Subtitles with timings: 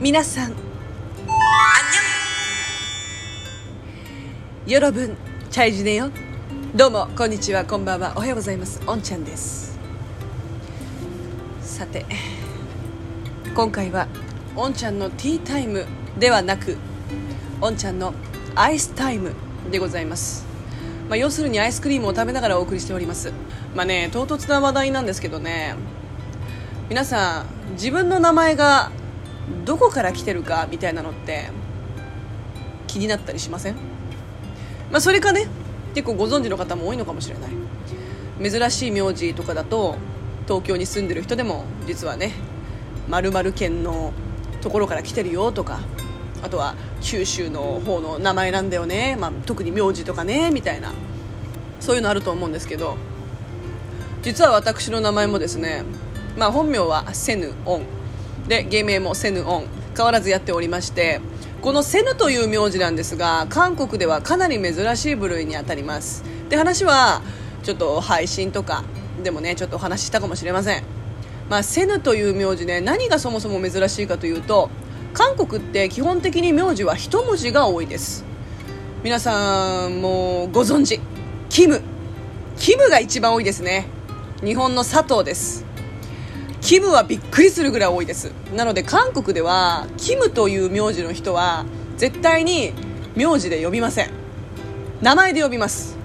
[0.00, 0.54] 皆さん。
[4.66, 5.16] よろぶん
[5.50, 6.10] チャイジネよ
[6.74, 8.14] どうもこんにちはこんばんは。
[8.16, 8.80] おはようございます。
[8.86, 9.78] おんちゃんです。
[11.60, 12.06] さて
[13.54, 14.08] 今回は
[14.56, 15.84] おんちゃんのティータイム
[16.18, 16.78] ではなく
[17.60, 18.14] おんちゃんの
[18.54, 19.34] アイスタイム
[19.70, 20.46] でございます。
[21.10, 23.34] まあ、要するにアイスクリームを食べながらお送りしております。
[23.74, 25.74] まあね唐突な話題なんですけどね。
[26.88, 28.90] 皆さん自分の名前が
[29.64, 31.50] どこから来てるかみたいなのって
[32.86, 33.74] 気になったりしません？
[34.90, 35.46] まあそれかね
[35.94, 37.50] 結構ご存知の方も多いのかもしれない。
[38.50, 39.96] 珍しい名字とかだと
[40.46, 42.32] 東京に住んでる人でも実はね
[43.08, 44.12] 〇〇県の
[44.62, 45.80] ところから来てるよとか
[46.42, 50.92] あとは九州の方の名前なんだよね、まあ、特に名字とかねみたいな
[51.80, 52.96] そういうのあると思うんですけど
[54.22, 55.84] 実は私の名前もですね、
[56.38, 57.82] まあ、本名はセヌオン。
[58.50, 59.66] で芸名もセヌオン。
[59.96, 61.20] 変わらずやっておりまして
[61.60, 66.24] このセヌという名字なんですが韓国ではかなり珍しい部類にあたります。
[66.48, 67.22] で話は
[67.62, 68.82] ちょっと配信とか
[69.22, 70.82] でもねちょっとお話ししたかもしれません。
[71.48, 74.70] まあ、セヌという名字ね何がそもそも珍しいかというと
[75.12, 78.24] 韓国って基本的に名字は一文字が多いです。
[79.04, 81.00] 皆さんもご存知。
[81.50, 81.82] キム。
[82.56, 83.86] キムが一番多いですね。
[84.42, 85.69] 日本の佐藤です。
[86.70, 88.30] キムはびっくりするぐらい多いです。
[88.54, 91.64] なので韓国ではキムという名字の人は
[91.96, 92.72] 絶対に
[93.16, 94.10] 名字で呼びません。
[95.02, 95.96] 名前で呼びます。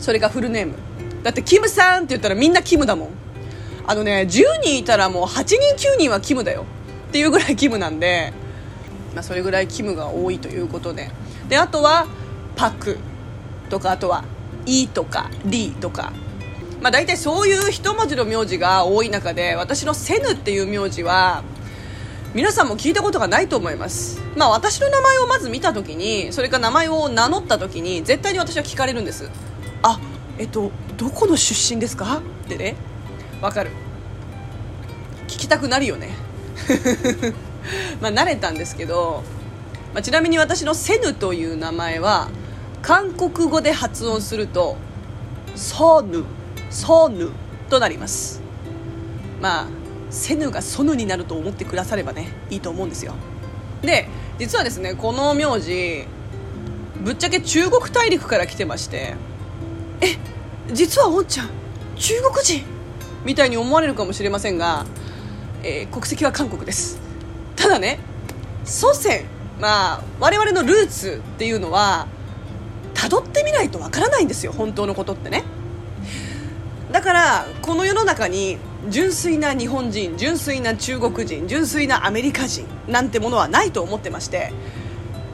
[0.00, 0.76] それがフルネーム。
[1.22, 3.08] だってキムさんって言ったらみんなキムだもん。
[3.86, 6.64] あのね10人いたらもう8人9人はキムだよ。
[7.08, 8.32] っていうぐらいキムなんで、
[9.14, 11.10] まあ、それぐらいキムが多いということで。
[11.50, 12.06] であとは
[12.56, 12.96] パク
[13.68, 14.24] とかあとは
[14.64, 16.14] イとかリとか。
[16.84, 21.42] まあ、大体そういう一文字の名字が多い中で私のセヌっていう名字は
[22.34, 29.30] 皆さんも聞いたことがないと思います、まあ、私の名前をまず見た時にそれから名前を名乗った時に絶対に私は聞かれるんです。
[29.82, 29.98] あ
[30.36, 32.18] えっとどこの出身ですか？
[32.18, 32.76] ってね。
[33.40, 33.70] わかる。
[35.26, 36.10] 聞きたくなるよね。
[38.02, 39.22] まあ慣れたんですけど、
[39.94, 42.28] まあ、ちなみに私のセヌという名前は
[42.82, 44.76] 韓国語で発音すると
[45.56, 46.24] ソヌ。
[46.74, 47.30] ソヌ
[47.70, 48.42] となります。
[49.40, 49.66] まあ
[50.10, 53.14] セヌがソヌになると思ってくださればねいいと思うんですよ。
[53.82, 54.08] で
[54.38, 56.04] 実はですねこの名字
[57.02, 59.14] ぶっちゃけ中国大陸から来てまして
[60.00, 60.16] え
[60.72, 61.50] 実はおんちゃん
[61.96, 62.62] 中国人
[63.24, 64.84] みたいに思われるかもしれませんが
[65.62, 67.00] えー、国籍は韓国です。
[67.56, 67.98] ただね
[68.64, 69.24] 祖先
[69.60, 72.06] まあ我々のルーツっていうのは
[72.94, 75.44] 辿ってみないとわからないんですよ本当のことってね。
[76.94, 78.56] だからこの世の中に
[78.88, 84.52] 純粋な日本人純粋な中国人純粋なアメリカ人なんてものはないと思ってまして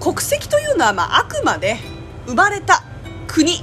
[0.00, 1.76] 国籍というのは、まあ、あくまで
[2.24, 2.82] 生まれた
[3.26, 3.62] 国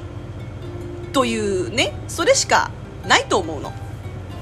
[1.11, 2.69] というねそれしか
[3.07, 3.73] ないと思うの。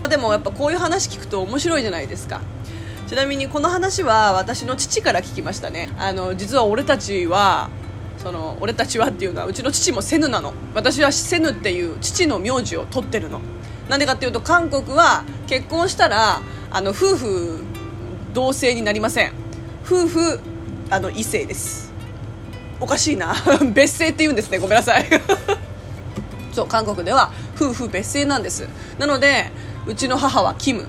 [0.09, 2.41] でもやっぱこういう話聞くと面白いじゃないですか。
[3.07, 5.89] ちなみにこの話は私の父から聞きましたね。
[5.97, 7.69] あの実は俺たちは
[8.25, 10.51] その俺たちはっていうのはうちの父もセヌなの。
[10.73, 13.39] 私はセヌっていう父の名字を取ってるの。
[13.87, 16.41] なんでかっていうと韓国は結婚したら
[16.71, 17.63] あの夫婦
[18.33, 19.33] 同姓になりません。
[19.85, 20.39] 夫婦
[20.89, 21.93] あの異性です。
[22.79, 23.35] おかしいな。
[23.75, 24.57] 別姓って言うんですね。
[24.57, 25.05] ごめんなさい。
[26.51, 28.67] そう韓国では夫婦別姓なんです。
[28.97, 29.51] なので
[29.85, 30.87] うちの母はキム。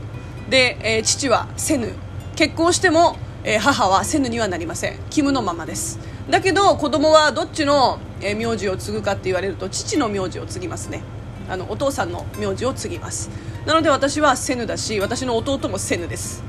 [0.49, 1.93] で、えー、父はセヌ。
[2.35, 4.99] 結婚しても、えー、母はセヌにはなりません。
[5.09, 6.01] キムのままです。
[6.29, 11.03] だけど子供はどっちの、えー、名字を継ぐかって言われると父の名字を継ぎますね。
[11.49, 13.31] あのお父さんの名字を継ぎます。
[13.65, 16.43] なので私はセヌだし私の弟もセヌです。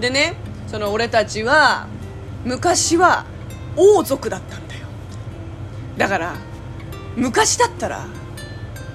[0.00, 0.34] でね
[0.66, 1.86] その俺たちは
[2.46, 3.26] 昔は
[3.76, 4.86] 王族だったんだよ。
[5.98, 6.34] だから
[7.16, 8.06] 昔だったら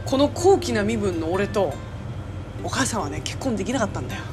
[0.08, 1.76] この高貴な身分の俺と
[2.64, 4.24] お母さんはね結婚できなかったんだよ。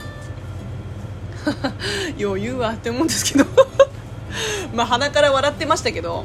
[2.21, 3.47] 余裕はって思うんですけど。
[4.75, 6.25] まあ鼻から笑ってましたけど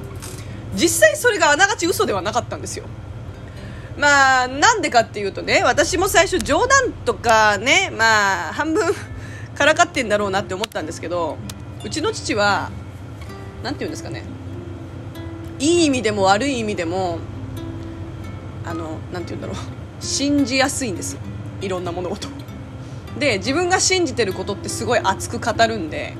[0.76, 2.86] 実際それがあながち嘘ではなかったんですよ。
[3.98, 8.94] まあなんでかっていうとね私も最初冗談とかねまあ半分
[9.56, 11.38] からかってんだろうなって思ったんですけど
[11.84, 12.70] うちの父は
[13.64, 14.24] 何て言うんですかね
[15.58, 17.18] いい意味でも悪い意味でも
[18.66, 19.56] あの何て言うんだろう
[20.00, 21.18] 信じやすいんです。
[21.60, 22.28] いろんな物事
[23.18, 26.16] で自分が信じてることってすごい熱く語るんで。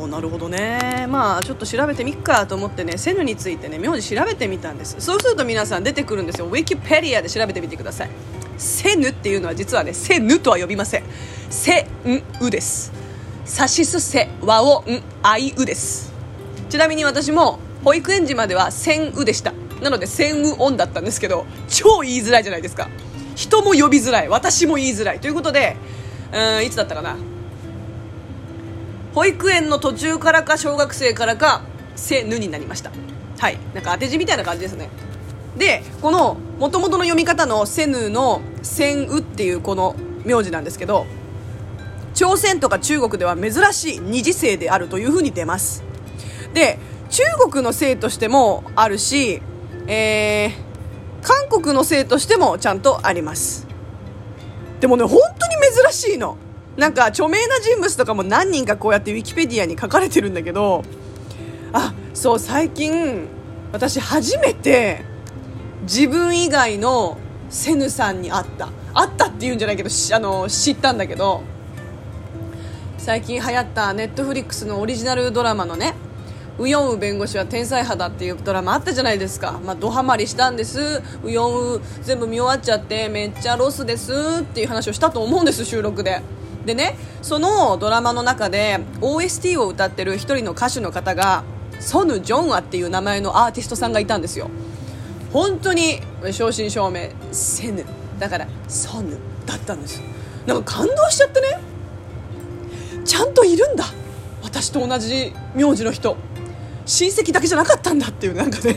[0.00, 1.06] おなるほどね。
[1.08, 4.96] まあちょっと調べてみっかと思ってねセヌについてね名字調べてみたんです。
[4.98, 6.46] そうすると皆さん出てくるんですよ。
[6.46, 8.10] ウィキペディアで調べてみてください。
[8.58, 11.04] セヌっていうのは実はねセヌとは呼びません。
[11.50, 12.92] センウです。
[13.44, 16.12] さしすせわおんあいうです。
[16.68, 19.52] ちなみに私も保育園児までは千うでした。
[19.82, 22.88] なので千う音だったんですけど超言いづらいじゃないですか。
[23.34, 25.20] 人も呼びづらい私も言いづらい。
[25.20, 25.76] ということで
[26.32, 27.16] うんいつだったかな。
[29.14, 31.62] 保育園の途中からか小学生からか
[31.96, 32.90] せぬになりました。
[33.38, 33.58] はい。
[33.74, 34.88] なんか当て字みたいな感じですね。
[35.56, 39.94] でこのもともとの読み方のセヌのセンウっていうこの
[40.24, 41.06] 名字なんですけど
[42.14, 45.82] 朝鮮とか中国では珍しい二次姓であるというふうに出ます。
[46.54, 46.78] で
[47.10, 49.42] 中国の姓としてもあるし、
[49.86, 50.71] えー、
[51.22, 53.66] 韓国の姓としてもちゃんとあります。
[54.80, 55.54] でもね本当に
[55.90, 56.36] 珍しいの。
[56.76, 60.84] なんか著名な人物とかも何人かこうやってウィキペディアに書かれてるんだけど
[61.74, 63.28] あそう最近
[63.72, 65.04] 私初めて
[65.82, 67.18] 自分以外の
[67.50, 68.70] セヌさんに会った。
[68.94, 71.42] 会ったっていうんじゃないけどあの知ったんだけど
[72.98, 75.94] 最近流行ったネットフリックスのオリジナルドラマのね
[76.58, 81.02] ウヨンウ弁護士は天才肌っていうドラマあったじゃないですか、まあ、ドハマりしたんです。
[81.24, 84.12] ウヨンウ全部見終わっちゃってめっちゃロスです
[84.42, 86.20] っていう話をしたと思うんです収録で。
[86.66, 91.42] でねそのドラマの中で OST を歌ってる一人の歌手の方が
[91.80, 94.48] ソヌ・ジョンアっていう名前のアーティストさんがいたんですよ。
[95.32, 96.00] 本当に
[96.30, 97.84] 正真正銘セヌ。
[98.18, 99.16] だからソヌ
[99.46, 100.00] だったんです。
[100.46, 101.60] なんか感動しちゃってね。
[103.04, 103.86] ちゃんといるんだ。
[104.42, 106.16] 私と同じ名字の人。
[106.86, 108.76] 親戚だけじゃなかったんだっていうなんかね。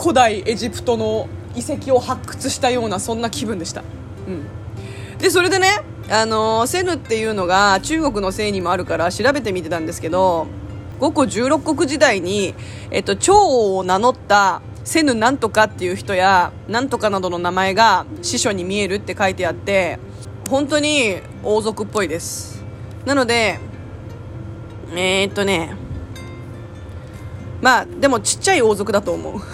[0.00, 3.82] 古代エジプトの遺跡を発掘したようなそんな気分でした、
[4.26, 5.68] うん、でそれでね
[6.08, 10.46] あのセヌっていうのが中国のせいにもあるから調べてみてたんですけど
[10.98, 12.54] 五胡十六国時代に、
[12.90, 19.98] えっと、趙王を名乗ったセヌなんとかっていう人やなんとかなどの名前が司書に見えるって書いてあって
[20.48, 22.64] 本当に王族っぽいです。
[23.06, 23.60] なので
[24.92, 25.74] えー、っとね。
[27.60, 29.40] まあでもちっちゃい王族だと思う。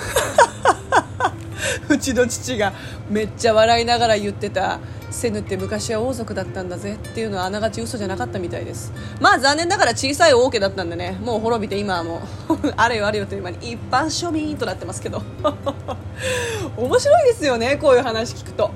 [1.88, 2.72] うちの父が
[3.10, 4.80] めっちゃ笑いながら言ってた
[5.10, 8.92] セヌって昔は王族だったんだぜっていうのはあながち嘘じゃなかったみたいです。
[9.20, 11.18] まあ残念ながら小さい王家だったんでね。
[11.22, 12.72] もう滅びて今はもう。
[12.76, 15.22] あれよあれよという間に一般庶民となってますけど。
[16.76, 18.70] 面白いですよねこういう話聞くと。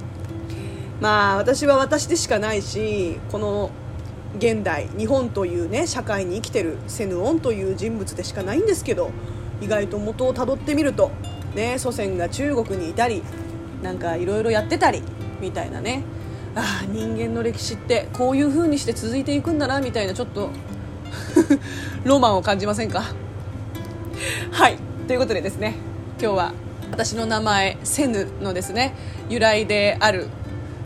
[1.01, 3.71] まあ私は私でしかないしこの
[4.39, 9.11] 現代日本というね社会に生きてるセヌオンという人物でしかないんですけど
[9.61, 11.11] 意外と元をたどってみると
[11.55, 13.23] ね祖先が中国にいたり
[13.83, 15.03] なんかいろいろやってたり
[15.41, 16.03] みたいなね。
[16.55, 20.51] ああ人間の歴史ってこういう風にして続いていくんだなみたいなちょっと
[22.03, 23.05] ロマンを感じませんか？
[24.51, 24.77] はい。
[25.07, 25.75] ということでですね
[26.21, 26.53] 今日は
[26.91, 28.95] 私の名前セヌのですね
[29.29, 30.27] 由来である、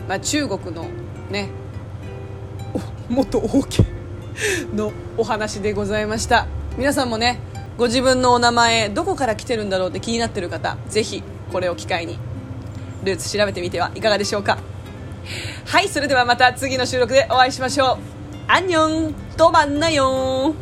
[0.07, 0.85] まあ、中国の
[1.31, 1.49] ね
[3.09, 3.83] 元王家
[4.73, 6.47] のお話でございました。
[6.77, 7.39] 皆さんもね
[7.77, 12.17] ご自分のお名前どこから来てるんだろうって気になってる方ぜひこれを機会に
[13.03, 14.57] ルーツ調べてみてはいかがでしょうか。
[15.65, 17.97] はいそれではまた次の収録でお会いしましょう。
[18.47, 20.53] アンニョンとまんなよ